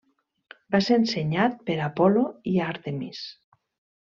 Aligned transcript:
Va 0.75 0.79
ser 0.85 0.97
ensenyat 1.01 1.59
per 1.67 1.75
Apol·lo 1.89 2.25
i 2.53 2.55
Àrtemis. 2.73 3.23